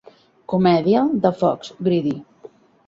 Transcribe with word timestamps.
Comèdia 0.53 1.03
de 1.27 1.33
Fox 1.43 1.73
"Greedy". 1.91 2.17